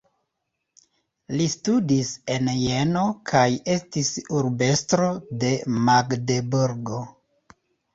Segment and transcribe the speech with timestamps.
[1.41, 3.05] Li studis en Jeno
[3.35, 3.45] kaj
[3.77, 5.15] estis urbestro
[5.47, 5.57] de
[5.89, 7.09] Magdeburgo.